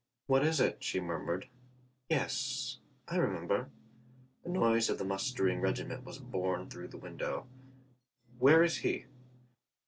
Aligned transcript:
"What 0.25 0.43
is 0.43 0.59
it?" 0.59 0.83
she 0.83 0.99
murmured. 0.99 1.47
"Yes, 2.09 2.79
I 3.07 3.17
remember"... 3.17 3.69
The 4.41 4.49
noise 4.49 4.89
of 4.89 4.97
the 4.97 5.03
mustering 5.05 5.61
regiment 5.61 6.05
was 6.05 6.17
borne 6.17 6.71
through 6.71 6.87
the 6.87 6.97
window.... 6.97 7.45
"Where 8.39 8.63
is 8.63 8.77
he?" 8.77 9.05